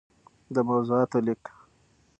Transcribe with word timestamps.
دموضوعاتو 0.55 1.17
ليــک 1.25 1.43